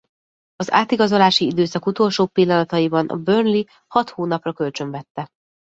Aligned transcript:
Az 0.55 0.71
átigazolási 0.71 1.45
időszak 1.45 1.85
utolsó 1.85 2.25
pillanataiban 2.25 3.07
a 3.09 3.15
Burnley 3.17 3.63
hat 3.87 4.09
hónapra 4.09 4.53
kölcsönvette. 4.53 5.29